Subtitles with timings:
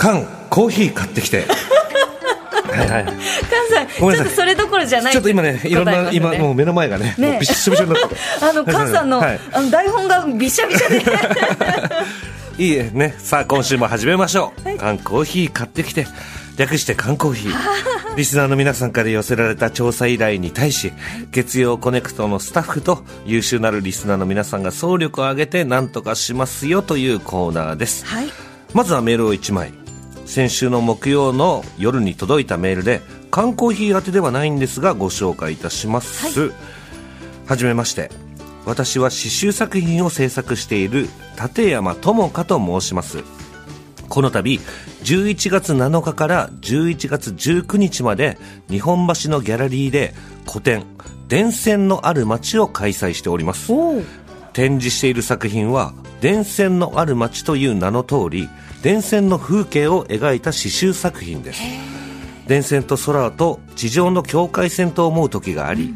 [0.00, 1.44] 缶コーヒー買ってきて。
[2.70, 3.04] はいはい。
[3.04, 4.34] 菅さんちょっごめんなさい。
[4.34, 6.10] とそれどころじゃないちょっと今ねいろんな、ね。
[6.12, 7.38] 今もう目の前がねね。
[7.38, 8.16] びっしょびしょになって。
[8.40, 9.40] あの菅さんの,、はい。
[9.52, 11.04] あの台本がびしゃびしゃで。
[12.64, 13.14] いいえね。
[13.18, 14.78] さあ今週も始めましょう、はい。
[14.78, 16.06] 缶コーヒー買ってきて。
[16.56, 18.16] 略して缶コーヒー。
[18.16, 20.92] リスナーの皆さんから寄せられた調査依頼に対し
[21.30, 28.04] 月曜コネクトのスタッフと優秀なるリスナーの皆さんが総力を挙げて何とかしますよというコーナーです。
[28.04, 28.26] はい。
[28.74, 29.72] まずはメールを1枚
[30.30, 33.00] 先週の木曜の夜に届いたメールで
[33.32, 36.52] 缶コーヒー宛てではないんですがご紹介いたします、
[37.46, 38.12] はじめまして。
[38.64, 43.24] 私は刺繍作品を制作している立山智香と申します。
[44.08, 44.60] この度
[45.02, 50.14] 11月7日から11月19日まで日本橋のギャラリーで
[50.46, 50.84] 個展
[51.26, 53.72] 「電線のある街」を開催しております。
[54.52, 58.48] 展示している作品は電線のある街という名の通り
[58.82, 61.62] 電線の風景を描いた刺繍作品です。
[62.46, 65.94] 電線と空と地上の境界線と思う時があり、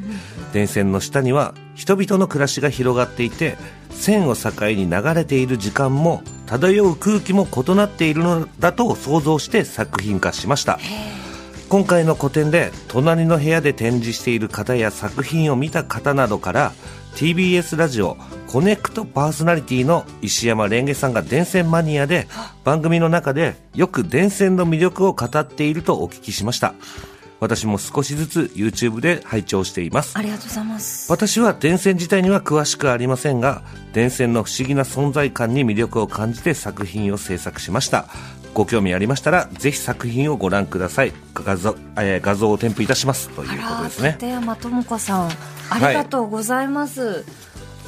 [0.52, 3.56] 電線の下には人々の暮らしが広がっていて
[3.90, 10.78] 線を境に流れている時間も漂う空気も異なっているのだと想像して作品化しました
[11.74, 16.72] 今回の個展で隣の部屋で展示している方や作品を見た方などから
[17.16, 22.28] TBS ラジオコネクトパーソナリティの石山レンゲさんが電線マニアで
[22.62, 26.74] 番組の中でよく電線の魅力を語っているとお聞きしました。
[27.40, 30.16] 私も少しずつ YouTube で拝聴しています。
[30.16, 31.10] ありがとうございます。
[31.10, 38.06] 私は電線自体には詳しくありませんが電線の不思議な存在感に魅力を感じて作品を制作しました
[38.54, 41.12] ご興味ありましたらぜひ作品をご覧ください。
[41.34, 43.28] 画像,、えー画像を添付いたします。
[43.30, 44.12] ということですね。
[44.12, 45.30] 立山智子さん。
[45.70, 47.24] ありがとうございます、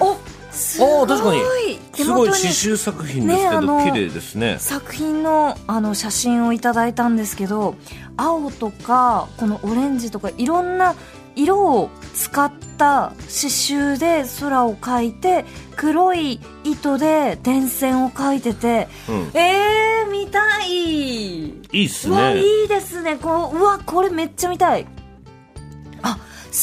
[0.01, 0.17] お
[0.51, 1.07] すおごい。
[1.07, 1.79] ー確かに。
[1.93, 4.57] 手すごい刺繍作品ですけど、ね綺麗ですね。
[4.59, 7.77] 作品のあの写真をいただいたんですけど
[8.17, 10.95] 青とかこのオレンジとかいろんな
[11.37, 15.45] 色を使った刺繍で空を描いて
[15.77, 19.39] 黒い糸で電線を描いてて、うん。
[19.39, 20.67] えー、見たい。
[20.67, 22.41] いいっすね。
[22.41, 23.17] いいですね。
[23.17, 24.87] こううわこれめっちゃ見たい。
[26.03, 26.19] あ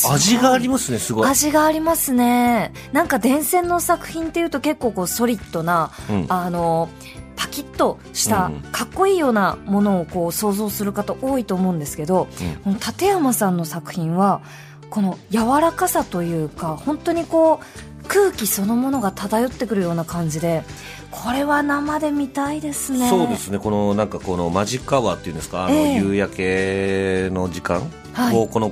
[0.09, 1.29] 味がありますねすごい。
[1.29, 2.73] 味がありますね。
[2.91, 6.25] なんか電線の作品っていうと結構こうソリッドな、うん。
[6.29, 6.89] あの
[7.35, 8.61] パキッとしたうん。
[8.71, 12.55] かっこいいようなものをこう想像する方多いと思うんですけど、うん。
[12.57, 14.41] この立山さんの作品は
[14.89, 20.63] この柔らかさというか本当にこう空気そのものが漂ってくるような感じで
[21.09, 23.09] これは生で見たいですね。
[23.09, 23.59] そうですね。
[23.59, 25.65] このなんかこのマジックアワーっていうんですか？
[25.65, 25.95] あの、ええ。
[25.97, 27.81] 夕焼けの時間？
[28.13, 28.37] はい。
[28.37, 28.71] をこの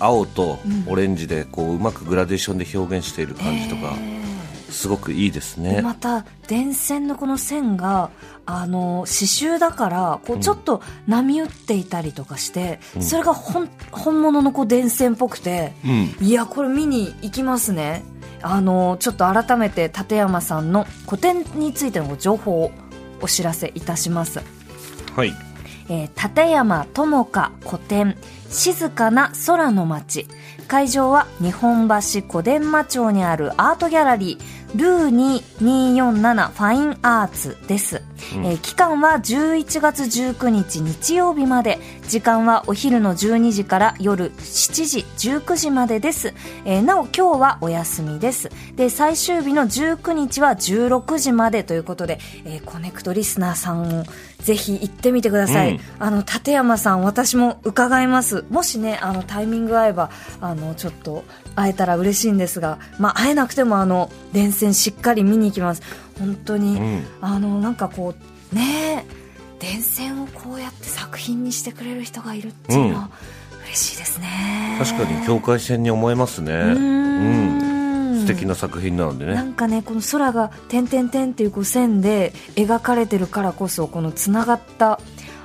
[0.00, 0.92] 青とうん。
[0.92, 4.23] オレンジでこううまくグラデーションで表現している感じとか、えー
[4.74, 5.80] すごくいいですね。
[5.82, 8.10] また電線のこの線が
[8.44, 10.42] あの刺繍だからこううん。
[10.42, 13.02] ちょっと波打っていたりとかして、うん。
[13.02, 16.26] それが本本物のこう電線っぽくてうん。
[16.26, 18.02] いやこれ見に行きますね。
[18.42, 22.72] あのちょっと改めて立山さんの個展についてのご情報を
[23.22, 24.40] お知らせいたします。
[25.14, 25.32] はい。
[25.88, 28.16] えー立山智香古典
[28.50, 30.26] 静かな空の街。
[30.66, 38.02] 会場は日本橋小伝馬町にあるアートギャラリールー2247ファインアーツです、
[38.36, 41.78] うんえー期間は11月19日日曜日まで。
[42.08, 48.50] 時間はお昼の12時から夜7時19時までです、えーなお今日はお休みです。
[48.76, 54.04] で最終日の19日は16時までということで、えーコネクトリスナーさんを
[54.40, 55.80] ぜひ行ってみてください、うん。
[55.98, 58.44] あの立山さん私も伺います。
[58.50, 60.10] もしねあのタイミング合えば
[60.40, 61.24] あのちょっと
[61.56, 65.82] 会えたら嬉しいんですが、まあ、会えなくてもあの電線しっかり見に行きます
[66.18, 67.04] 本当に、うん。
[67.20, 68.14] あのなんかこ
[68.52, 69.04] うね
[69.58, 73.10] 電線をこうやって作品にしてくれる人がいるっていうのは
[73.66, 76.52] 嬉しいですね、確かに境界線に思えますね。
[76.52, 77.74] うーん。
[78.20, 79.34] 素敵な作品なのでね。
[79.34, 85.00] なんかねこの空が点々点っていうこう線で描かれてるからこそこのつながった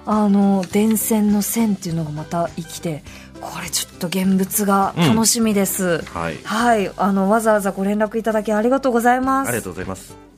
[0.05, 3.03] あの電線の線っていうのがまた生きて
[3.41, 6.37] これちょっと現物が楽しみです、はい。
[6.43, 6.91] はい。
[6.97, 9.49] あのわざわざご連絡いただきありがとうございます。
[9.49, 10.28] ありがとうございます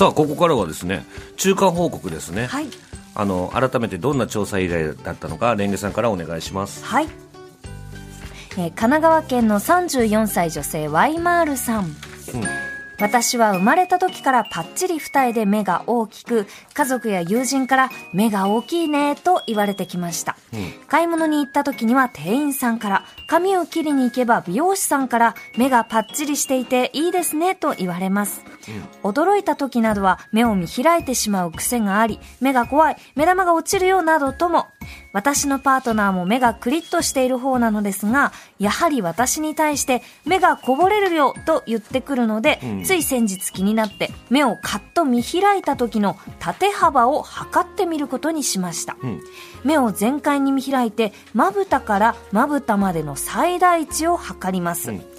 [0.00, 1.04] さあここからはですね
[1.36, 2.68] 中間報告ですね、はい。
[3.14, 6.82] あの改めてどんな調査依頼だったのかレンゲさんからお願いします。
[6.86, 7.08] はい、
[8.52, 11.84] えー神奈川県の34歳女性ワイマールさん。
[11.84, 11.90] うん
[13.00, 20.36] 私は生まれた時からパッチリ二重で目が大きく、家族や友人から目が大きいねと言われてきました。
[20.86, 28.42] 買い物に行った時には店員さんから、髪を切りに行けば美容師さんから目がパッチリしていていいですねと言われます。
[29.02, 34.66] 驚いた時などは目を見開いてしまう癖があり、目が怖い、目玉が落ちるよなどとも、
[35.12, 48.94] 私のパートナーも目がクリッとしている方なのですが、やはり私に対して目がこぼれるよと言ってくるので、つい先日気になって目をカッと見開いた時の縦幅を測ってみることにしました。
[48.94, 49.20] ん
[49.64, 54.90] 目を全開に見開いて、まぶたからまぶたまでの最大値を測ります。
[54.90, 55.09] うん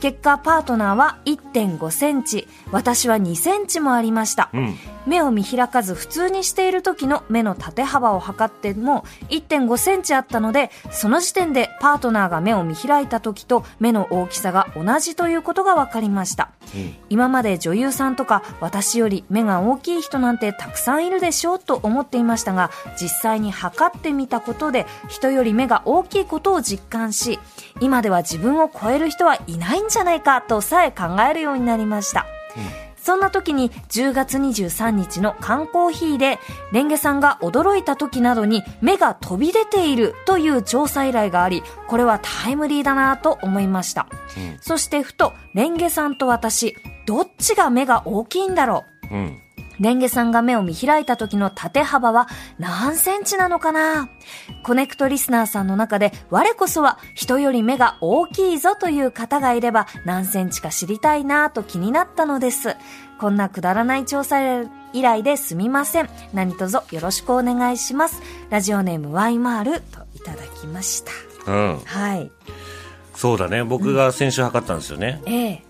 [0.00, 4.50] 結果、パートナーは1.5センチ、私は2センチもありました。
[4.52, 4.74] うん
[5.06, 16.50] 目を見開かず普通にしている時の目の縦幅を測っても1.5センチあったので、その時点でパートナーが目を見開いた時と目の大きさが同じということが分かりました。
[16.74, 22.70] うん今まで女優さんとか私より目が大きい人なんてたくさんいるでしょうと思っていましたが
[23.00, 27.40] 実際に測ってみたことで人より目が大きいことを実感し
[27.80, 32.26] 今では自分を超える人はいないんじゃないかとさえ考えるようになりました。
[33.02, 36.38] そんな時に10月23日の缶コーヒーで、
[36.70, 44.06] レンゲさんが驚いた時などに目が飛び出ているという調査依頼があり、これはタイムリーだなと思いました。
[44.60, 49.38] そしてふと、レンゲさんと私、どっちが目が大きいんだろううん
[49.80, 52.28] レンゲさんが目を見開いた時の縦幅は
[52.58, 54.08] 何センチなのかな？
[54.62, 62.76] コネクトリスナーさんの中で我こそは人より目が大きいぞという方がいれば何センチか知りたいなと気になったのです。
[63.18, 64.62] こんなくだらない調査
[64.92, 66.10] 依頼ですみません。
[66.34, 68.22] 何卒よろしくお願いします。
[68.50, 71.12] ラジオネームワイマールといただきました。
[71.46, 72.30] うんはい。
[73.14, 75.62] そうだね僕が先週測ったんですよね、ええ。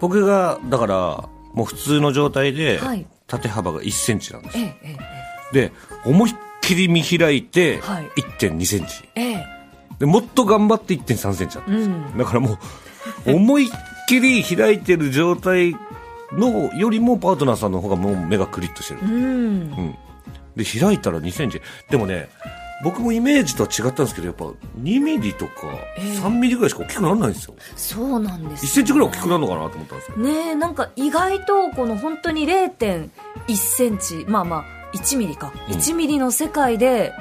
[0.00, 4.96] 僕がだからもう普通の状態ではい縦幅が1センチなんですよ、ええ、
[5.52, 5.72] えで
[6.04, 8.04] 思いっきり見開いてはい。
[8.38, 9.08] 1.2センチ。
[9.98, 12.18] でもっと頑張って1.3センチだったんですよ、うん。
[12.18, 12.58] だからも
[13.26, 13.70] う 思いっ
[14.06, 15.74] きり開いてる状態
[16.32, 19.12] のよりもパートナーさんの方がもう目がクリッとしてる、うん。
[19.12, 19.96] うん、
[20.56, 21.60] で開いたら2センチ。
[21.90, 22.28] でもね
[22.84, 24.44] 僕もイメージとは違ったんですけどやっぱ
[24.80, 25.66] 2ミリとか
[25.98, 30.22] 3ミリぐらいしか大きくならないんですよ、そうなんです、1センチぐらい大きくなるのかなと思ったんですけど。
[30.22, 34.64] ねえなんか意外とこの本当に0.1センチまあまあ
[34.96, 35.74] 1ミリか、うん。
[35.74, 37.12] 1ミリの世界で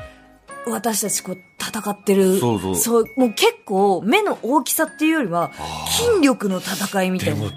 [0.67, 2.39] 私たちこう戦ってる。
[2.39, 3.05] そうそう。
[3.17, 5.51] もう結構目の大きさっていうよりは
[5.89, 7.35] 筋力の戦いみたいな。
[7.35, 7.51] でも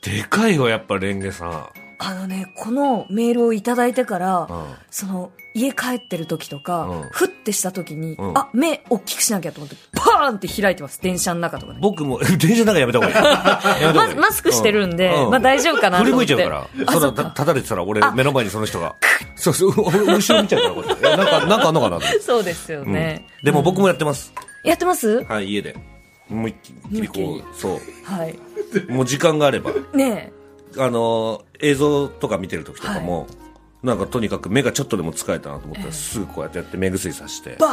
[0.00, 1.68] でかいよやっぱレンゲさん、
[1.98, 16.84] あのねこのメールをいただいてから、うんその家帰ってる時とか、うんふってした時に、うんあ目大きくしなきゃと思ってパーンって開いてます電車の中とかね僕も 電車の中やめた方がいい やめた方がいいママスクしてるんで、うまあ大丈夫かなと振り思って向いちゃうから。
[16.86, 18.94] あそそうかのた立たれてたら俺目の前にその人が。
[19.36, 21.10] そうそう、俺後ろ見ちゃうからこれ。
[21.12, 22.00] えなんか、 なんかあんのかな。
[22.20, 24.32] そうですよね、でも僕もやってます。
[24.64, 25.22] やってます？
[25.24, 25.76] はい、家で。
[26.30, 28.38] 思いっきりこう、そはい。
[28.88, 28.92] う。
[28.92, 29.70] もう時間があれば。
[29.92, 30.32] ね
[30.78, 33.26] あのー、映像とか見てる時とかも、
[33.84, 37.56] なんかとにかく目がちょっとでも疲れたなと思ったらすぐこうやってやって目薬さしてえ。。
[37.60, 37.66] バ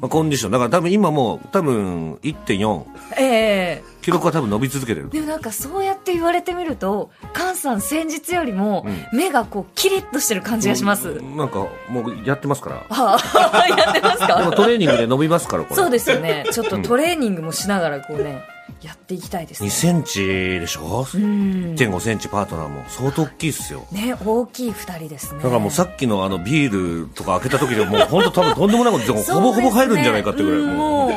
[0.00, 0.50] まあ、コンディション。
[0.50, 2.58] だから多分今もう多分1.4。
[2.58, 2.86] ーン
[3.18, 5.10] ええ記録は多分伸び続けてる。
[5.10, 11.20] でもなんかそうやって言われてみると、菅さん先日よりもう目がこうキリッとしてる感じがします。
[11.20, 12.76] なんかもうやってますから。
[12.88, 15.76] はあ、やってますでもかトレーニングで伸びますから、これ。
[15.76, 16.46] そうですよね。
[16.50, 18.42] ちょっとトレーニングもしながらこうね、
[18.82, 19.70] やっていきたいです2ね。
[19.70, 21.06] センチでしょ？
[21.14, 21.74] うん。
[21.74, 23.86] 1.5センチパートナーも相当大きいっすよ。
[23.90, 25.42] ね、大きい二人ですね。
[25.42, 31.08] だからもうさっきのあのビールとか開けた時でもう本当多分とんでもないことでもそうほぼほぼ入るんじゃないかってぐらいも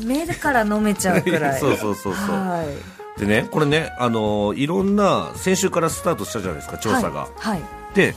[0.00, 0.04] う。
[0.04, 1.58] 目から飲めちゃうくらい。
[1.60, 2.64] そうそうそうそうは
[3.16, 3.20] い。
[3.20, 7.20] でね、これね、あのーいろんな、先週からスタートしたじゃないですか、調査が。
[7.20, 7.30] はい。
[7.38, 7.60] はい。
[7.94, 8.14] で、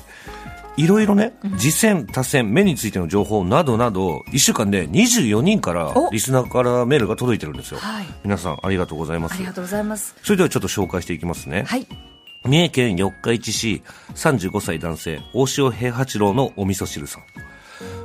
[0.75, 7.79] いろいろね、次戦、多戦、目についての情報などなど、1週間で24人からお、リスナーからメールが届いてるんですよ。
[7.79, 9.45] はい皆さん、ありがとうございますあり。
[9.45, 10.15] がとうございます。
[10.23, 11.63] それではちょっと紹介していきますね。
[11.67, 11.85] はい。
[12.45, 13.83] 三重県四日市市
[14.15, 17.23] 35歳男性大塩平八郎のお味噌汁さん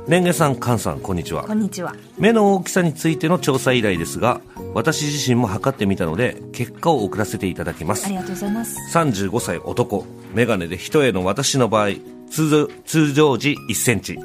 [0.07, 1.93] レンゲさん菅さんこんにちはこんにちは。
[2.17, 4.39] 目の大きさについての調査依頼ですが
[4.73, 8.77] 私自身も測ってみたので結果を送らせていただきますありがとうございます。
[8.97, 11.89] 35歳男メガネで一重の私の場合
[12.29, 14.19] 通常通常時1センチ、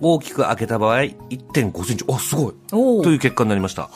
[0.00, 2.04] 大きく開けた場合1.5センチ。
[2.08, 2.54] あすごい。
[2.68, 3.88] という結果になりました、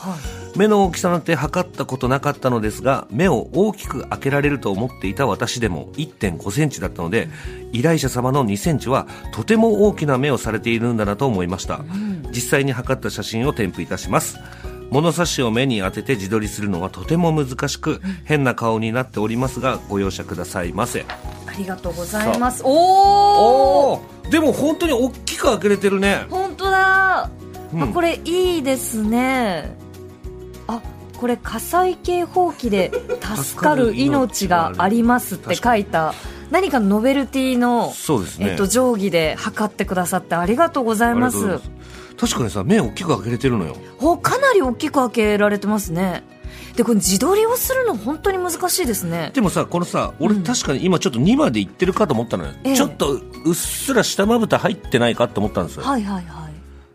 [0.55, 7.29] 目の大きさなんて測ったことなかったのですが目を大きく開けられると思っていた私でも1.5センチだったので
[7.73, 11.81] 依頼者様の2センチはとても大きな目をされているんだなと思いました、
[12.31, 14.37] 実際に測った写真を添付いたします。
[14.89, 21.05] 物差しを目に当てて自撮りするのはとても難しく、変な顔になっておりますがご容赦くださいませ。
[21.09, 22.61] ありがとうございます。
[22.65, 26.25] おおでも本当に大きく開けれてるね。
[26.29, 27.29] 本当だ、
[27.73, 27.83] うん。
[27.83, 29.75] あこれいいですね。
[30.67, 30.81] あ
[31.17, 32.91] これ火災警報器で
[33.35, 36.13] 助かる命がありますって書いた。
[36.51, 37.93] 何かノベルティの、
[38.39, 41.59] ね、えっと、定規で測ってくださってありがとうございます。
[42.17, 43.75] 確かにさ目大きく開けれてるのよ。
[43.99, 46.23] おかなり大きく開けられてますね
[46.77, 49.31] でこれ自撮りをするの本当に難しいですね。
[49.33, 50.43] でもさこのさ俺うん。
[50.43, 52.75] 確かに今ちょっと2までいってるかと思ったのよ、ええ。
[52.75, 56.53] ちょっとうっすら下まぶた入ってないかと思ったんですよ、はいはいはい。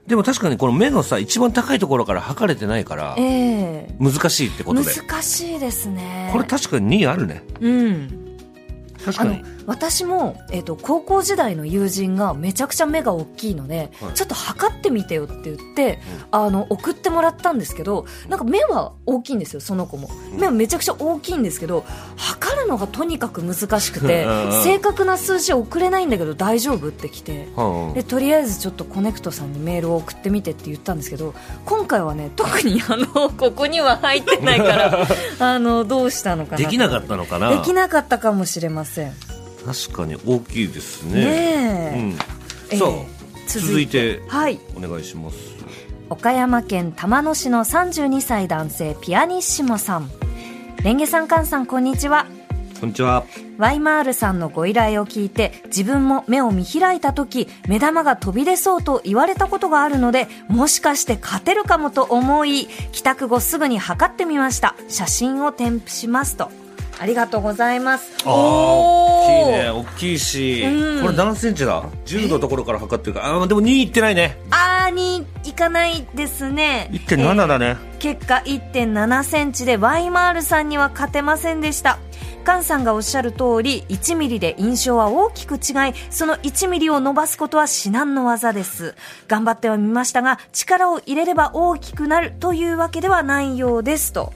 [0.08, 3.96] でも確かにこの目のさ一番高いところから測れてないからええ。
[3.98, 4.94] 難しいってことで。
[4.94, 6.30] 難しいですね。
[6.32, 7.44] これ確かに2あるね。
[7.60, 8.38] うん。
[9.04, 14.14] 確かに私も、えっと高校時代の友人がめちゃくちゃ目が大きいので、はい。
[14.14, 15.98] ちょっと測ってみてよって言って、
[16.30, 20.08] あの送ってもらったんですけどなんか目は大きいんですよその子も。
[20.32, 21.84] 目はめちゃくちゃ大きいんですけど
[22.16, 27.48] 測るのがとにかく難しくて うんうん正確な数字送れないんだけど大丈夫って来て。
[27.56, 27.94] うんうん。
[27.94, 35.06] でとりあえずちょっとコネクトさんにメールを送ってみてって言ったんですけど今回はね特にあのここには入ってないから
[35.38, 37.50] あのどうしたのかなできなかったのかな？
[37.50, 39.12] できなかったかもしれません
[39.64, 41.12] 確かに大きいですね。
[41.12, 41.98] ねえ。
[41.98, 42.10] うん。
[42.10, 42.16] え
[42.72, 42.76] え。
[42.76, 43.12] さあ
[43.46, 44.20] 続いて。
[44.28, 44.58] はい。
[44.76, 45.36] お願いします。
[46.10, 50.10] 岡山県玉野市の32歳男性ピアニッシモさん。
[50.82, 52.26] レンゲさんカンさんこんにちは。
[52.80, 53.24] こんにちは。
[53.56, 64.74] ワイマールさんのご依頼を聞いて自分も目を見開いた時目玉が飛び出そうと言われたことがあるのでもしかして勝てるかもと思い帰宅後すぐに測ってみました。
[64.88, 66.50] 写真を添付しますと
[67.02, 68.12] ありがとうございます。
[68.24, 69.70] 大きいね。
[69.70, 71.02] 大きいし、うん。
[71.02, 73.34] これ何センチだ？10のところから測ってるから。
[73.34, 74.38] あーでも2いってないね。
[74.50, 76.88] あーにいかないですね。
[76.92, 81.98] 1.7だね、結果1.7センチでワイマールさんには勝てませんでした。
[82.44, 85.60] 菅さんがおっしゃる通り1ミリで印象は大きく違い
[86.10, 88.94] その1ミリを伸ばすことは至難の技です。
[89.26, 94.32] 頑張ってはみましたが力を入れれば大きくなるというわけではないようですと。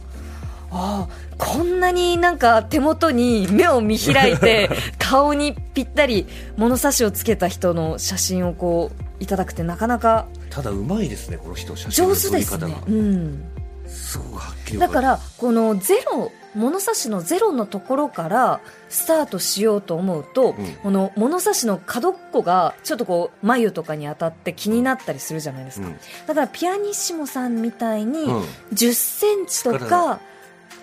[0.72, 6.26] ああこんなになんか手元に目を見開いて 顔にぴったり
[6.56, 12.76] 物差しをつけた人の写真をこういただくってなかなかただうまいですねこの人写真の上手ですね。
[12.88, 13.44] うん。
[13.86, 20.72] すごくはっきりだからこのゼロ物差しのゼロのところからスタートしようと思うと、うん。
[20.82, 25.96] この物差しの角っこがちょっとこう眉とかに当たって気になったりするじゃないですか、うん。
[26.26, 28.42] だからピアニッシモさんみたいにうん。
[28.72, 30.20] 10センチと力か、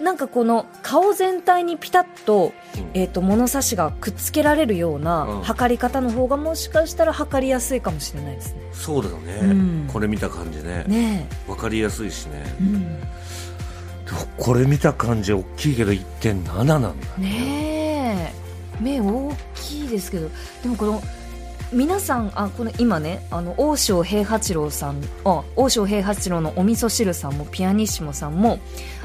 [0.01, 2.89] なんかこの顔全体にピタッと,、うん。
[2.93, 5.03] えー、と物差しがくっつけられるよううん。
[5.03, 8.61] な測り方の方がもしかしたら測りやすいかもしれないですね。
[8.73, 9.89] そうだよね、うん。
[9.91, 10.83] これ見た感じね。
[10.87, 12.43] ねわかりやすいしね。
[12.45, 12.97] え、うん。
[14.37, 18.33] これ見た感じ大きいけど1.7なんだね
[18.79, 18.83] え。
[18.83, 20.29] 目大きいですけど。
[20.61, 21.01] でもこの
[21.73, 28.59] 皆さんあこの今ねあの王将平八郎さんあ王将平八郎のお味噌汁さんもピアニッシモさんも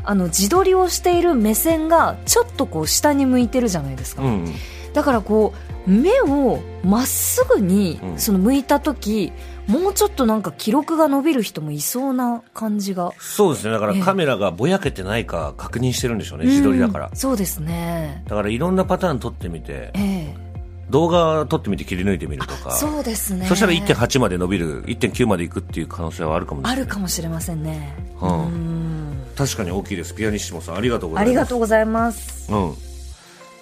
[0.04, 4.54] あの自撮りをしている目線がちょっとこう下に向いてるじゃないですか、うん
[4.92, 5.52] だからこ
[5.87, 8.18] う目をまっすぐにうん。
[8.18, 9.32] その向いた時、
[9.66, 13.12] もうちょっとなんか記録が伸びる人もいそうな感じが。
[13.18, 13.72] そうですね。
[13.72, 14.02] だからええ。
[14.02, 16.46] カメラがぼやけてないか確認してるんでしょうね。
[16.46, 17.06] 自撮りだから。
[17.06, 17.16] うん。
[17.16, 18.22] そうですね。
[18.26, 19.90] だからいろんなパターン撮ってみて。
[19.94, 20.48] ええ
[20.90, 22.73] 動画撮ってみて切り抜いてみるとか。
[22.73, 23.47] そうですね。
[23.47, 26.83] そしたら1.8まで伸びる1.9までいくっていう可能性はあるかもしれない。
[26.83, 27.95] あるかもしれませんね。
[28.21, 28.47] うん。
[28.47, 28.88] うん。
[29.37, 30.14] 確かに大きいです。
[30.14, 31.28] ピアニッシモさんありがとうございます。
[31.28, 32.52] ありがとうございます。
[32.52, 32.75] うん、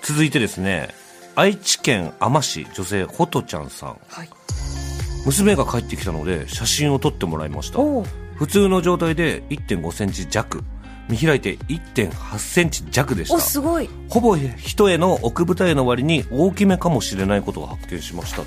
[0.03, 0.89] 続いてですね
[1.35, 3.99] 愛知県あま市女性ほとちゃんさん。
[4.09, 4.29] はい。
[5.27, 7.79] 娘が帰ってきたので写真を撮ってもらいました。
[8.37, 10.63] 普通の状態で1 5センチ弱
[11.09, 13.89] 見開いて1 8センチ弱でしお、たすごい。
[14.09, 18.47] ほぼ人への奥舞台の割に大きめかもしれないことが発見しましたと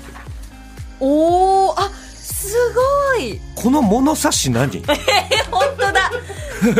[1.00, 2.56] おー、あ、す
[3.14, 3.40] ごい。
[3.54, 4.76] この物差し何？
[4.78, 4.82] え、
[5.50, 6.10] 本当だ。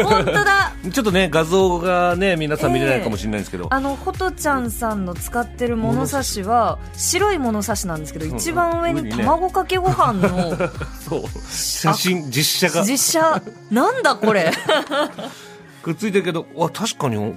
[0.05, 0.73] 本当だ。
[0.93, 10.57] ちょっとね画像がね皆さん見れないかもしれないんですけど、あの、ほとちゃんさんの使ってる物差しは、白い物差しなんですけど、ん一番上に卵かけご飯の
[11.09, 14.53] そう写真実写が実写、なんだこれ。
[15.83, 17.35] くっついてるけどわ確かに大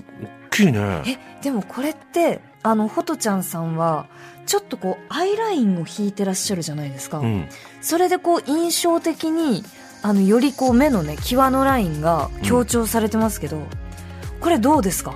[0.51, 1.03] きいね。
[1.05, 4.07] え、でもこれって、あの、ほとちゃんさんは、
[4.45, 7.19] ちょっとこう、アイラインを引いてらっしゃるじゃないですか。
[7.19, 7.47] うん。
[7.81, 9.63] それでこう印象的に
[10.01, 13.61] あのよりこう目のね際のラインが強調されてますけど、
[14.39, 15.15] これどうですか、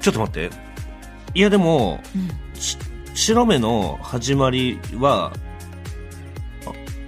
[0.00, 0.50] ちょっと待って。
[1.34, 2.30] いやでもうん。
[2.58, 2.78] し
[3.14, 5.32] 白目の始まりは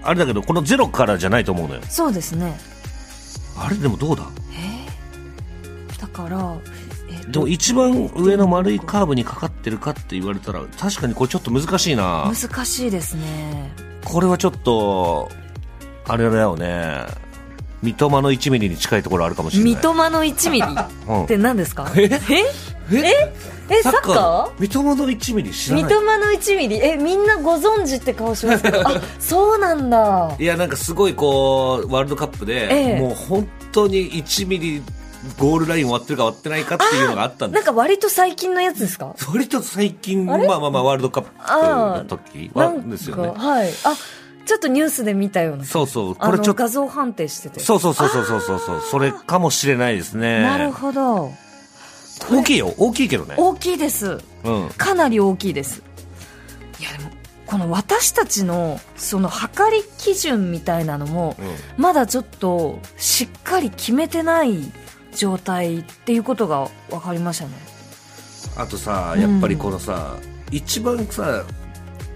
[0.03, 1.81] ああれだけどこのゼロからじゃないと思うのよ。
[1.89, 2.59] そうですね。
[3.57, 4.27] あれでもどうだ？
[6.05, 6.57] だから、
[7.11, 12.31] えでも一番上の丸いカーブにかかってるかって言われたら確かにこれちょっと難しいな。
[12.33, 13.73] 難しいですね。
[14.05, 15.31] これはちょっと
[16.07, 17.07] あれだよね。
[17.83, 19.75] 三笘の1ミリに近いところあるかもしれない。
[19.75, 20.67] 三笘の1ミリ？
[21.09, 21.25] うん。
[21.25, 21.91] って何ですか？
[21.97, 22.03] え？
[22.05, 22.09] え？
[22.93, 23.33] え？
[23.71, 23.83] え？
[23.83, 25.85] サッカー三笘の1ミリ知らない。
[25.85, 26.77] 三笘の1ミリ？
[26.85, 28.63] えみんなご存知って顔します？
[28.63, 30.35] け どあそうなんだ。
[30.39, 33.01] いやなんかすごいこうワールドカップで、ええ。
[33.01, 34.83] もう本当に1ミリ
[35.39, 37.65] ゴールライン終わってるか終わってないかっていうのがあったんです。
[37.65, 39.15] なんか割と最近のやつですか？
[39.29, 43.33] 割と最近まあまあまあワールドカップの時はなんですよね。
[43.33, 43.71] かはい。
[43.85, 43.95] あ
[44.47, 45.65] ちょっとニュースで見たような。
[45.65, 47.61] そうそうこれちょっと画像判定してて。
[47.61, 48.59] そうそうそうそうそうそう。
[48.59, 50.43] そうそれかもしれないですね。
[50.43, 51.33] なるほど。
[52.31, 52.75] 大きいよ。
[52.77, 53.35] 大きいけどね。
[53.39, 54.21] 大きいです。
[54.45, 54.69] うん。
[54.77, 55.83] かなり大きいです。
[56.79, 57.11] いやでも
[57.47, 61.83] この私たちのその測り基準みたいなのもうん。
[61.83, 64.73] まだちょっとしっかり決めてない
[65.15, 67.53] 状態っていうことが分かりましたね。
[68.57, 70.17] あとさやっぱりこのさ、
[70.51, 71.45] 一番さ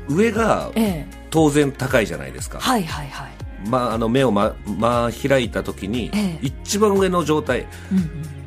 [0.09, 1.19] 上がええ。
[1.31, 3.31] 当然高いじゃないですか、はいはいはい。
[3.69, 6.47] まあ、あの目をま、ま開いた時に、ええ。
[6.65, 7.67] 一番上の状態。
[7.93, 8.05] うんうん。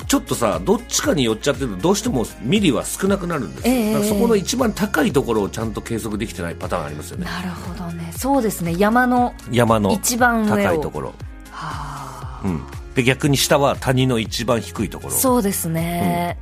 [0.08, 4.04] ちょっとさどっちかに寄っちゃってるとどうしてもミリは少なくなるんですよ、ええ。
[4.04, 7.26] そこの一番高いところをちゃんと計測できてないパターンありますよね。
[7.26, 8.12] なるほどね。
[8.18, 8.76] そうですね。
[8.78, 11.14] 山の山の一番高いところ、
[11.52, 12.42] はあ。
[12.44, 12.62] うん、
[12.96, 15.14] で逆に下は谷の一番低いところ。
[15.14, 16.38] そうですね、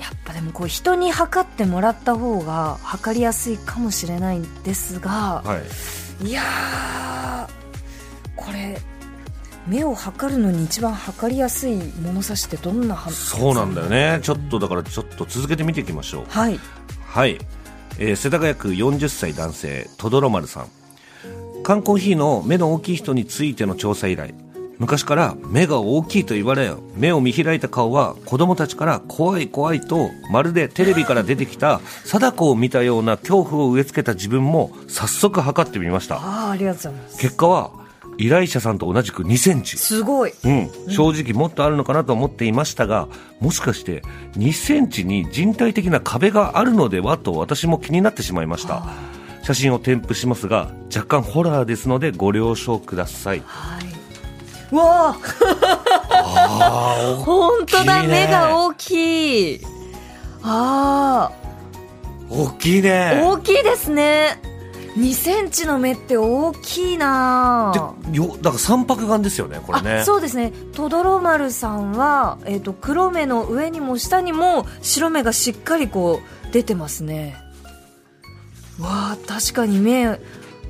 [0.00, 5.60] やっぱでもこう人に測ってもらった方が測りやすいかもしれないんですが、は
[6.22, 6.28] い。
[6.28, 7.48] い、やー
[8.36, 8.78] これ
[9.66, 14.20] 目を測るのに一番測りやすい物差しってどんなはそうなんだよね。
[14.22, 16.24] ちょっとだからちょっと続けて見ていきましょう。
[16.28, 16.58] はい。
[17.06, 17.38] はい、
[17.98, 20.66] えー世田谷区40歳男性とどろ丸さん。
[21.62, 24.34] 缶コーヒーの目の大きい人についての調査依頼
[24.82, 36.16] 昔から目が大きいと言われ目を見開いた顔は子供たちから怖い怖いとまるでテレビから出てきた貞子を見たような恐怖を植え付けた自分も早速測ってみました。
[36.16, 37.18] ああありがとうございます。
[37.20, 37.70] 結果は
[38.18, 39.78] 依頼者さんと同じく2センチ。
[39.78, 40.32] すごい。
[40.44, 43.06] うん、正直もっとあるのかなと思っていましたが
[43.38, 44.02] もしかして
[44.36, 48.84] 2センチに人体的な壁があるのではと私も気になってしまいました。
[49.44, 53.42] 写真を添付しますが若干ホラーですのでご了承ください。
[53.46, 53.91] はい。
[54.72, 55.16] うわあ。
[57.24, 58.08] 本当だ、ね。
[58.08, 59.60] 目が大きい。
[60.42, 61.30] あ
[62.30, 63.22] 大きいあ、ね。
[63.24, 64.40] 大きいですね。
[64.96, 69.92] 2センチの目って大きいなでよだから三白眼ですよねこれね。
[70.00, 70.52] あそうですね。
[70.74, 77.36] とどろ丸さんは、えー、と黒目の上にも下にも白目がしっかりこう出てますね。
[78.80, 80.18] わあ確かに目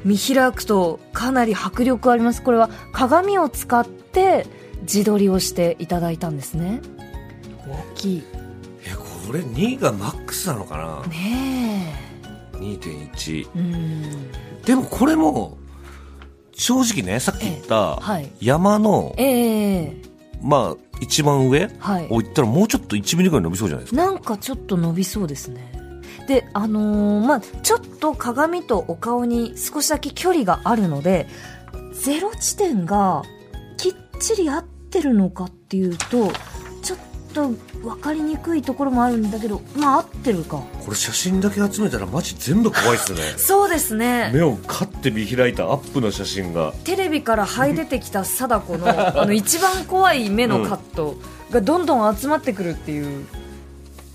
[0.04, 2.42] 見開くとかなり迫力あります。
[2.42, 4.46] これは鏡を使って
[4.82, 6.80] 自撮りをしていただいたんですね。
[7.66, 8.22] 大きい。
[8.84, 8.94] え
[9.26, 11.06] これ2がマックスなのかな？
[11.08, 11.94] ね
[12.54, 14.62] 2.1えうん。
[14.64, 15.56] でもこれも
[16.52, 18.28] 正直ねさっき言ったはい。
[18.40, 20.02] 山の、ええ
[20.42, 22.06] まあ一番上はい。
[22.10, 24.04] を言ったらもうちょっと1ミリぐらい伸びそうじゃないですか。
[24.04, 25.72] なんかちょっと伸びそうですね。
[26.26, 31.26] で、あのーまあ、ちょっと鏡とお顔に少しだけ距離があるので、
[31.92, 33.22] ゼロ地点が
[33.76, 36.32] きっちり合ってるのかっていうと、
[36.82, 36.98] ちょっ
[37.32, 37.48] と
[37.82, 40.62] 分かりにくいところもあるんだけど、まあ合ってるか。
[40.84, 44.30] これ写真だけ集めたらマジ全部怖いっすね そうですね。
[44.32, 48.88] 目をカッて見開いたアップの写真がテレビから這い出てきた貞子の
[49.20, 51.16] あの一番怖い目のカット
[51.50, 53.26] がどんどん集まってくるっていう。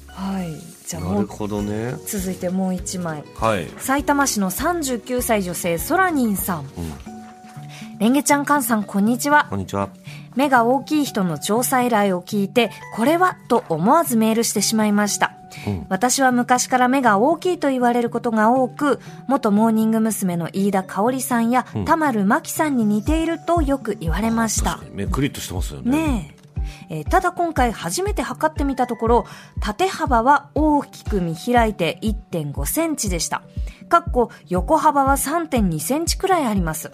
[0.08, 0.77] はい。
[0.88, 1.95] じゃあなるほどね。
[2.06, 3.21] 続いてもう一枚。
[3.36, 6.60] はい、埼玉市の39歳女性ソラニンさん。
[6.62, 6.69] うん、
[8.00, 9.47] レンゲちゃんカンさんこんにちは。
[9.50, 9.89] こんにちは。
[10.38, 15.34] 目が大きい人の調査依頼を聞いてこれはと思わずメールしてしまいました。
[15.67, 15.86] うん。
[15.89, 20.38] 私は昔から目が大きいと言われることが多く元モーニング娘。
[20.38, 21.86] の飯田香織さんやうん。
[21.86, 24.80] 田丸真紀さんに似ているとよく言われました。
[24.93, 25.91] 目クリッとしてますよね。
[25.91, 26.37] ね
[26.90, 29.26] えーただ今回初めて測ってみたところ
[29.60, 33.44] 縦幅は大きく見開いて1.5センチでした。
[33.90, 36.92] かっこ横幅は3.2センチくらいあります。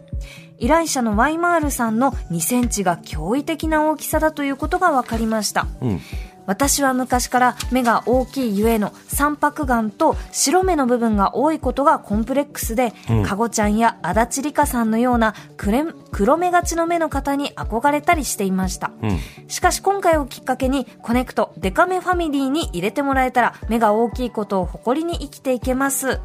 [0.60, 5.68] 依頼者のワイマールさんの2センチが驚異的な大きさだということが分かりました。
[5.82, 6.02] うん。
[6.46, 18.92] 私は昔から目が大きいゆえの三白眼と白目の部分が多いことがコンプレックスで、うんかごちゃんや足立梨花さんのようなクレ黒目がちの目の方に憧れたりしていました。
[19.02, 19.20] うん。
[19.48, 26.20] しかし今回をきっかけにコネクトデカめファミリーに入れてもらえたら目が大きいことを誇りに生きていけます。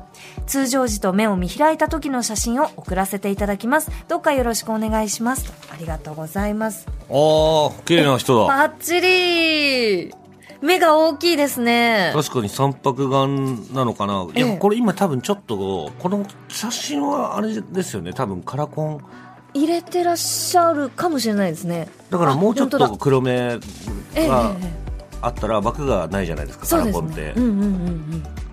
[0.46, 3.90] 通常時と目を見開いた時の写真を送らせていただきます。
[4.08, 5.50] どうかよろしくお願いします。
[5.50, 6.86] とありがとうございます。
[6.88, 8.46] ああ、綺麗な人だ。
[8.46, 10.17] バッチリ
[10.60, 12.12] 目が大きいですね。
[12.14, 14.26] 確かに三白眼なのかな。
[14.34, 18.12] いや、ええこれ今多分ちょっと、この写真はあれですよね。
[18.12, 19.00] 多分カラコン。
[19.54, 21.88] 入れてらっしゃるかもしれないですね。
[22.10, 23.54] だからもうちょっと黒目が
[24.14, 24.28] ええ
[25.20, 27.32] あったら枠がないじゃないですか、カラコンってね。
[27.36, 27.62] うんうんうん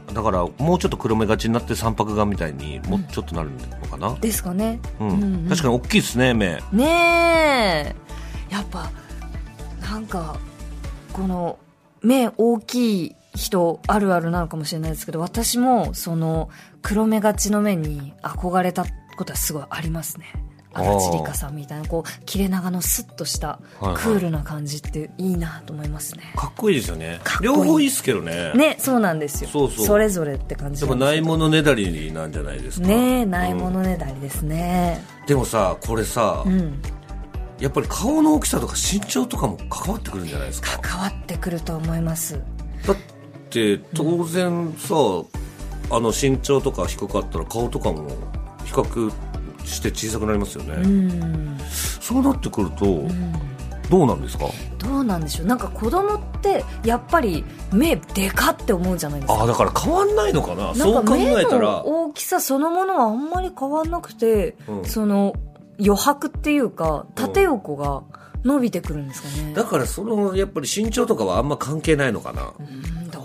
[0.07, 0.13] うん。
[0.13, 4.15] だからもうちょっと黒目がちになって三白眼みたいにもうちょっとなるのかな。
[4.15, 4.79] ですかね。
[4.99, 5.09] うん。
[5.09, 6.61] うんうん確かに大きいですね、目。
[6.71, 7.95] ねえ
[8.49, 8.89] やっぱ
[9.81, 10.37] なんか
[11.11, 11.59] この
[12.05, 16.49] 目大きい人あるあるなのかもしれないですけど私もその
[16.81, 18.85] 黒目がちの目に憧れた
[19.17, 20.25] ことはすごいありますね。
[20.77, 24.03] 足立梨花さんみたいなこう切れ長のスッとしたクはいはい。
[24.03, 27.21] ールな感じっていいなと思いますね、かっこいいですよね。
[27.41, 28.51] 両方いいですけどね。
[28.53, 29.49] ねそうなんですよ。
[29.49, 29.99] そうそう。
[29.99, 32.87] れぞれって感じやっぱないものねだりなんじゃないですか。
[32.87, 35.01] ねえないもうんのねだりですね。
[35.27, 36.81] でもさこれさ、うん
[37.59, 40.77] やっぱり顔の大きさとか身長とかも関わってくるんじゃないですか？
[40.79, 42.41] 関わってくると思います。
[42.85, 42.97] だっ
[43.49, 44.95] て当然さ、
[45.91, 48.09] あの身長とか低かったら顔とかも
[48.65, 49.11] 比較
[49.63, 51.57] して小さくなりますよね、うん。
[52.01, 53.07] そうなってくると、
[53.89, 54.45] どうなんですか？
[54.77, 55.47] どうなんでしょう？
[55.47, 59.39] なんか子供ってやっぱり目でかって思うじゃないですか。
[59.39, 60.75] ああだから変わんないのかな？
[60.75, 61.59] そう考えたら。
[61.59, 64.85] の大きさそのものはあんまり変わんなくて、うん。
[64.85, 65.33] その
[65.79, 68.03] 余白っていうか縦横が
[68.43, 73.21] 伸びてくるんですかね、だからそのやっぱり身長とかはあんま関係ないのかな、うんど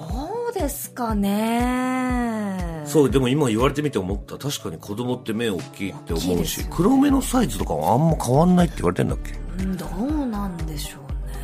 [0.51, 2.83] うですかね。
[2.85, 4.37] そうでも今言われてみて思った。
[4.37, 9.35] 確かに子供って目大きいって思うし、大きいですよ黒目のサイズとかはあんま変わんないって言われてんだっけ？
[9.63, 11.35] うんどうなんでしょうね。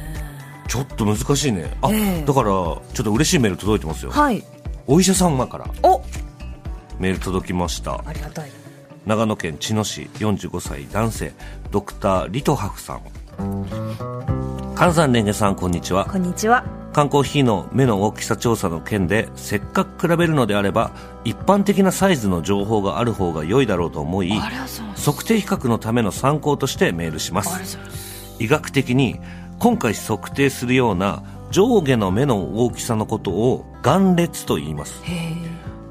[0.66, 1.76] ちょっと難しいね。
[1.82, 2.24] あ、ええ。
[2.24, 4.10] だからちょっと嬉しいメール届いてますよ。
[4.10, 4.42] はい。
[4.86, 5.66] お医者様から。
[5.82, 6.02] お。
[6.98, 8.02] メール届きました。
[8.04, 8.50] ありがたい
[9.06, 11.32] 長野県茅野市45歳男性
[11.70, 13.02] ドクターリトハフさん。
[14.74, 16.06] 関山レンゲさんこんにちは。
[16.06, 16.64] こんにちは。
[16.92, 20.90] 缶コーヒーの目の大きさ調査の件でせっかく比べるのであれば
[21.24, 24.30] 一般的なサイズの情報がある方が良いだろうと思い
[24.96, 27.78] 測定比較のための参考としてメールします。
[28.40, 29.20] 医学的に
[29.60, 35.00] 今回測定するような上下の目の大きさのことを眼裂と言います。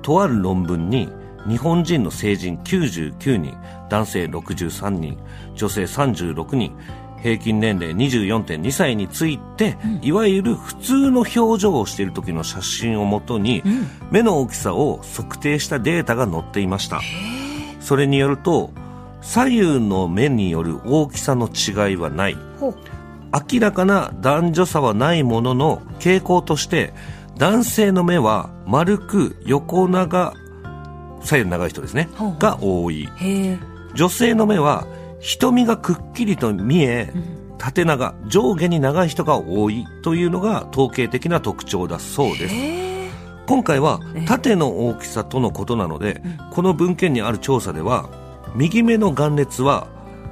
[0.02, 1.08] とある論文に
[1.48, 3.58] 日本人の成人99人
[3.90, 5.18] 男性63人
[5.56, 6.76] 女性36人
[7.22, 13.64] 平均年齢24.2歳について、いわゆる普通の表情をしている時の写真をもとに、
[14.12, 17.02] 目の大きさを測定したデータが載っていました。
[17.80, 18.70] それによると
[19.22, 22.38] 左右の目による大きさの違いはない。
[23.52, 26.94] 明らかな男女差はないものの傾向として
[27.38, 30.34] 男性の目は丸く横長
[31.26, 32.10] 左右長い人ですね。
[32.40, 33.10] が多い。
[33.94, 34.88] 女性の目は
[35.20, 37.12] 瞳がくっきりと見え
[37.58, 42.56] 縦長上下に長い人が多いというのが統計的な特徴だそうです。
[43.48, 44.26] 今回はええ。
[44.26, 48.10] 縦の大きさとのことなので、この文献にある調査では
[48.56, 49.88] 右目の眼裂は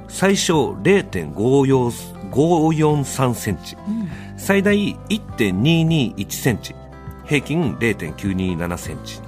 [0.08, 3.76] 最小0.543センチ、
[4.36, 6.74] 最大1.221センチ
[7.24, 9.20] 平均0.927センチ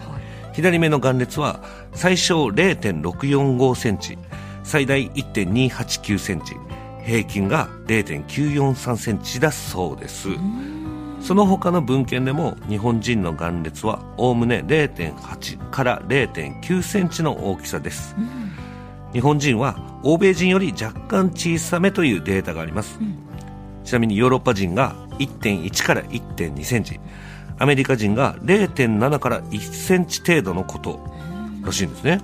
[0.57, 1.61] 左目の眼裂は
[1.93, 4.17] 最小0.645センチ
[4.65, 6.55] 最大1.289センチ
[7.05, 10.31] 平均が0.943センチだそうです。
[11.21, 18.17] その他の文献でも日本人の眼裂はおおむね0.8から0.9センチの大きさです、
[19.13, 22.99] 日本人は欧米人より若干小さめというデータがあります、
[23.85, 26.99] ちなみにヨーロッパ人が1.1から1.2センチ
[27.59, 31.01] アメリカ人が0.7から1センチ程度のこと
[31.65, 32.21] らしいんですね、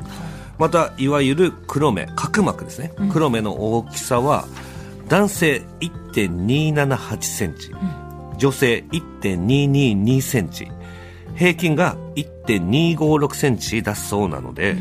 [0.59, 4.47] またいわゆる黒目角膜ですね、黒目の大きさは
[5.09, 7.71] 男性1.278センチ、
[8.37, 10.71] 女性1.222センチ
[11.35, 14.77] 平均が1.256センチだそうなので、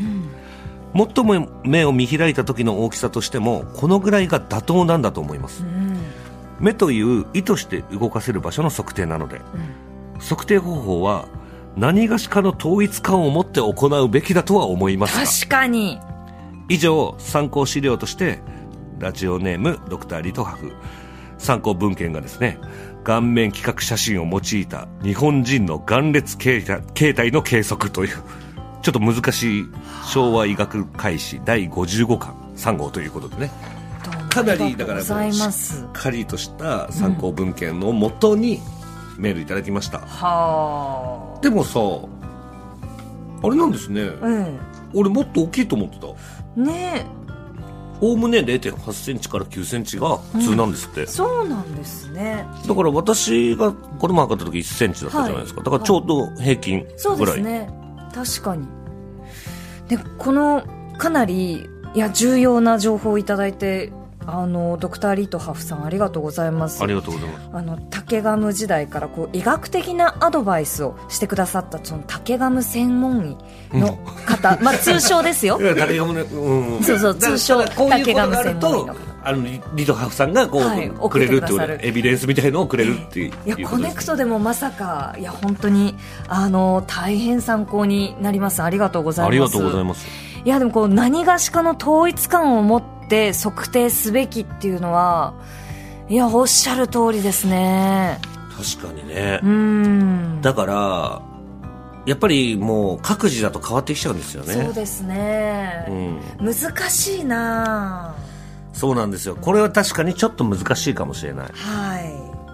[0.94, 5.64] 最も目を見開いた時の大きさとしてもこのぐらいが妥当なんだと思います、
[6.60, 9.40] 目という意図して動かせる場所の測定なので、
[10.22, 11.26] 測定方法は
[11.76, 15.98] 何がしかの統一感を持って行うべきだとは思いますが確かに。
[16.68, 18.40] 以上参考資料として
[18.98, 20.72] ラジオネームドクターリトハフ
[21.38, 22.58] 参考文献がですね
[23.04, 28.16] 顔面企画写真を用いた日本人の眼裂形態の計測という
[28.82, 29.64] ちょっと難しい
[30.06, 33.50] 昭和医学開始第55巻3号ということでね。
[34.30, 38.60] かなありりだからしすっかりとした参考文献のもとに
[39.22, 41.78] メールいただきました、はでもさ
[43.44, 44.58] あれなんですね、あうん。
[44.94, 46.60] 俺もっと大きいと思ってた。
[46.60, 47.06] ね。
[48.00, 52.44] おおむね0 8センチから9センチが普通なんですって、えそうなんですね。
[52.66, 55.64] だから私が子供測った時1センチだったじゃないですか、はい。
[55.66, 57.70] だからちょうど平均そうぐらい、ですね。
[58.12, 58.66] 確かに。
[59.88, 60.64] でこの
[60.98, 63.92] かなりいや重要な情報をいただいて
[64.26, 66.82] あのドクター・リートハフさんありがとうございます。
[66.82, 67.50] ありがとうございます。
[67.52, 73.38] あの竹ガム時代からこう医学的なアドバイスをしてくださったその竹ガム専門
[73.72, 75.58] 医の方、 まあ通称ですよ。
[75.58, 79.12] 竹ガムね、うん、そうそう通称竹ガム専門医のと方。
[79.24, 81.78] あのリリトハフさんがこう、はいくれるっていう送ってくださる。
[81.86, 85.94] エビデンスみたいのをくれるっていう,、いやコネクトでもまさかいや本当に
[86.28, 88.62] あの大変参考になります。
[88.62, 89.30] ありがとうございます。
[89.30, 90.06] ありがとうございます。
[90.44, 95.34] いやでもこう何がしかの統一感を持って測定すべきっていうのは
[96.08, 98.18] いやおっしゃる通りですね。
[98.56, 99.40] 確かにね。
[99.42, 100.40] う、ん。
[100.42, 101.22] だから
[102.04, 104.54] やっぱりもう各自だと変わってきちゃうんですよね。
[104.54, 105.86] そうですね、
[106.40, 106.54] うん、難
[106.90, 108.14] しいな。
[108.72, 109.36] そうなんですよ。
[109.40, 111.46] これは確かにちょっと難しいかもしれない。
[111.52, 112.00] は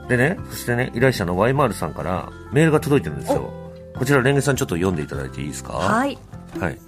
[0.06, 0.08] い。
[0.08, 3.52] でねそしてね依頼者のワイマールさんからメールが届いてるんですよ。
[3.96, 5.72] こちらレンゲさんちょっと読んでいただいていいですか？
[5.72, 6.18] はい
[6.60, 6.78] はい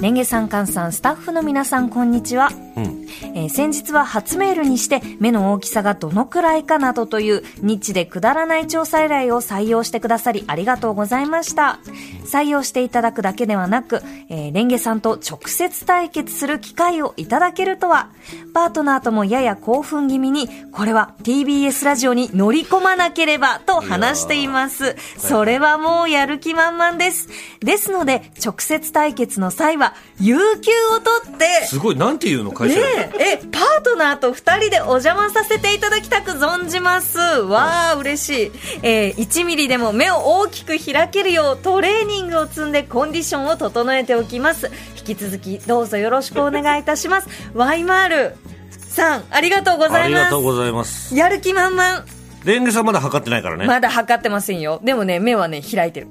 [0.00, 2.50] レンゲさん、カンさん、スタッフの皆さん、こんにちは。
[2.76, 11.78] うんえー先日は初メールにして目の大きさがどのくらいかなどというニッチでくだらない調査依頼を採用してくださりありがとうございました。
[12.26, 18.10] 採用していただくだけではなく、えーレンゲさんと直接対決する機会をいただけるとは、
[18.52, 24.96] パートナーともやや興奮気味に、これは TBS ラジオに乗り込まなければと話しています。
[25.18, 27.28] それはもうやる気満々です。
[27.60, 37.18] ですので、直接対決の際は、有給を取って、すごいなんていうの会社ねえ、え、パートナーと二人でお邪魔させていただきたく存じます。
[37.18, 38.52] わあ、嬉しい。
[38.82, 44.70] えー1ミリでも目を大きく開けるようトレーニングを積んでコンディションを整えておきます。
[44.98, 47.28] 引き続きどうぞよろしくお願いいたします。
[47.54, 48.36] ワイマール
[48.70, 50.42] さん、ありがとうございますありがとう。
[50.42, 52.04] ございますやる気満々。
[52.44, 54.80] レンゲさんまだ測ってないからね、まだ測ってませんよ。
[54.84, 56.08] でもね、目はね、開いてる。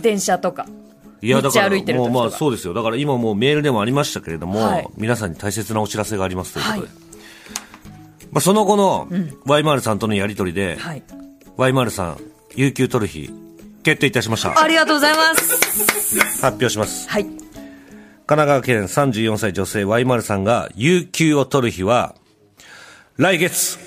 [0.00, 0.66] 電車とか。
[1.20, 7.08] いやだからもうまあそうですよだから今もうメールでもありましたけれども、はい皆さんに大切なお知らせがありますということで、はい
[8.30, 9.08] まあ、その後の
[9.46, 11.02] ワイマールさんとのやり取りで、はい。
[11.56, 12.20] ワイマールさん
[12.54, 13.30] 有給取る日
[13.82, 16.20] 決定いたしましたありがとうございます。
[16.40, 17.24] 発表しますはい。
[17.24, 17.38] 神
[18.26, 22.14] 奈川県34歳女性ワイマルさんが有給を取る日は、
[23.16, 23.78] 来月、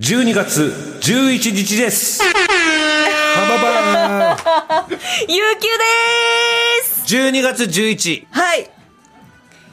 [0.00, 0.62] 12月
[1.00, 2.22] 11日です。
[3.36, 8.26] バババーン有給でーす !12 月11。
[8.30, 8.70] はい。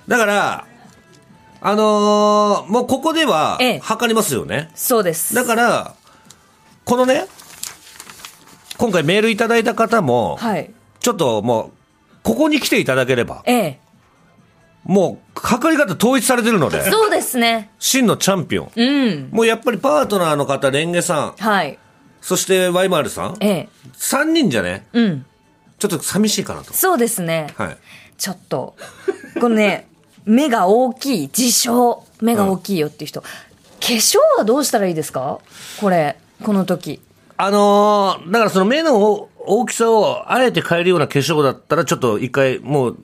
[0.07, 0.65] だから、
[1.59, 4.69] あのーもうここではええ、測りますよね。
[4.75, 5.33] そうです。
[5.33, 5.93] だから、
[6.85, 7.25] このね、
[8.77, 10.71] 今回メールいただいた方も、はい。
[10.99, 11.71] ちょっともう、
[12.23, 13.79] ここに来ていただければ、ええ。
[14.83, 17.71] もう、測り方統一されてるので、そうですね。
[17.79, 18.71] 真のチャンピオン。
[18.75, 19.29] うん。
[19.31, 21.77] もうやっぱりパートナーの方、レンゲさん、はい。
[22.27, 23.69] そしてワイマールさん、ええ。
[23.97, 25.25] 3人じゃね、うん。
[25.79, 26.73] ちょっと寂しいかなと。
[26.73, 27.53] そうですね。
[27.55, 27.77] はい。
[28.17, 28.75] ちょっと、
[29.39, 29.87] このね、
[30.25, 33.27] 目が大きい、自称、目が大きいよっていう人、化
[33.79, 35.39] 粧はどうしたらいいですか？
[35.79, 36.99] これ、この時。
[37.37, 42.97] あのーだからその目の大きさをあえて変えるような化粧だったら、ちょっと一回、もう、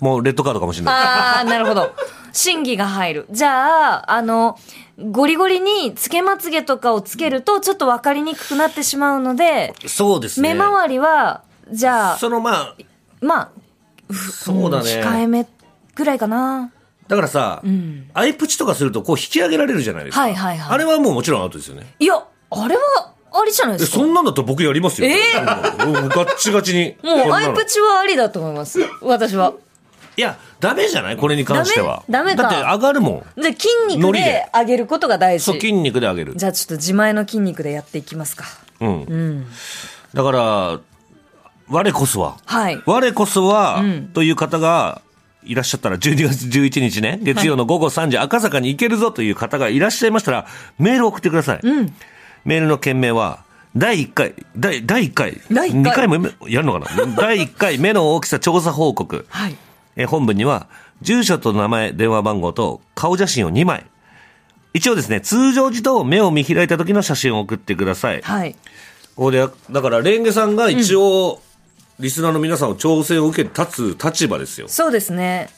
[0.00, 0.94] もうレッドカードかもしれない。
[0.94, 1.92] あー、なるほど。
[2.32, 3.26] 審議が入る。
[3.30, 4.58] じゃあ、あの、
[4.98, 10.54] ゴリゴリにつけまつげとかをつけると、ちょっと分かりにくくなってしまうので、そうですね。
[10.54, 12.74] 目周りは、じゃあ、そのまあ、
[13.20, 13.50] まあ、
[14.14, 15.02] そうだね。
[15.02, 15.46] 控えめ
[15.94, 16.70] ぐらいかな。
[17.08, 17.62] だからさ、
[18.14, 20.20] アイプチとかするとこう引き上げられるじゃないですか。
[20.20, 21.94] はいはいはいあれはもうもちろんアウトですよね。
[21.98, 23.98] いや、あれは、ありじゃないでえすか。
[23.98, 25.08] そんなんだったら僕やりますよ。
[25.08, 25.18] え
[25.84, 26.96] うんもうガッチガチに。
[27.02, 28.80] もう、アイプチはありだと思います。
[29.02, 29.54] 私は。
[30.20, 31.16] いや、ダメじゃない？
[31.16, 32.02] これに関しては。
[32.10, 32.34] ダメ？
[32.36, 33.40] だって上がるもん。
[33.40, 35.62] で、筋肉でで上げることが大そう、事。
[35.62, 36.34] 筋肉で上げる。
[36.36, 38.44] じゃあちょっと自前の筋肉でやっていきますか。
[38.80, 39.02] うん。
[39.04, 39.46] うん。
[40.12, 40.80] だから、
[41.70, 42.36] 我こそは。
[42.44, 42.82] はい。
[42.84, 45.00] 我こそは、うんという方が
[45.42, 50.46] いらっしゃったら、12月11日ね、月曜の午後3時、赤坂に行けるぞという方がいらっしゃいましたら、
[50.78, 51.60] メールを送ってください。
[51.62, 51.94] うん。
[52.44, 56.16] メールの件名は、第1回、第、第1回、第一回2回も
[56.48, 57.06] やるのかな？
[57.14, 59.26] 第1回目の大きさ調査報告。
[59.28, 59.56] はい。
[59.96, 60.68] えー本文には、
[61.02, 63.86] 住所と名前、電話番号と顔写真を2枚。
[64.72, 68.22] 一応ですね、通常時と目を見開いた時の写真を送ってください。
[68.22, 68.52] はい。
[69.16, 71.42] ここで、だから、レンゲさんが一応、
[71.98, 74.68] リスナーの皆さんを挑戦を受けて立つ立場ですよ。
[74.68, 75.50] そうですね。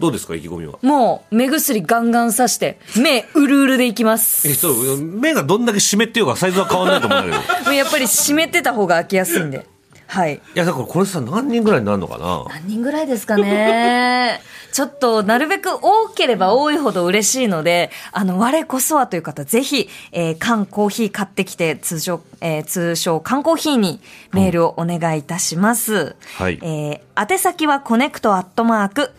[0.00, 0.78] どうですか意気込みは？
[0.82, 4.48] もう、目薬ガンガンさして、目うるうるでいきます。
[4.48, 9.66] えそう目がどんだけ湿ってようがサイズは変わんないと思うんだけど やっぱり湿ってた方が開きやすいんで。
[10.08, 10.34] はい。
[10.36, 12.44] いやだからこれさ何人ぐらいになるのかな？
[12.48, 14.40] 何人ぐらいですかね。
[14.72, 23.98] ちょっと、なるべく多ければ多いほど嬉しいので、あの、我こそはという方、ぜひ、えー缶コーヒー買ってきて、通称、えー通称、缶コーヒーに
[24.32, 26.14] メールをお願いいたします。
[26.36, 27.00] はいえー
[27.32, 29.10] 宛先は connect アットマーク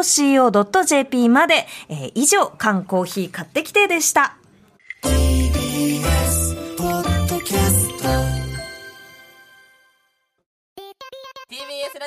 [0.00, 4.34] tbs.co.jp まで、えー以上、缶コーヒー買ってきてでした。
[5.02, 6.49] TBS